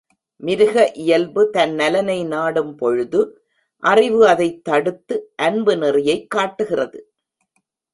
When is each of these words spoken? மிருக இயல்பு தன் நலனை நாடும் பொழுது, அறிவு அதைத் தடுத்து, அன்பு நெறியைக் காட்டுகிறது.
மிருக 0.37 0.91
இயல்பு 0.93 1.49
தன் 1.49 1.73
நலனை 1.73 2.23
நாடும் 2.25 2.75
பொழுது, 2.75 3.41
அறிவு 3.77 4.27
அதைத் 4.27 4.63
தடுத்து, 4.63 5.33
அன்பு 5.35 5.75
நெறியைக் 5.75 6.27
காட்டுகிறது. 6.27 7.11